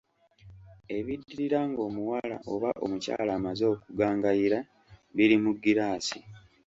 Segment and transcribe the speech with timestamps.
[0.97, 4.59] Ebiddirira ng'omuwala oba omukyala amaze okugangayira
[5.15, 6.19] biri mu giraasi.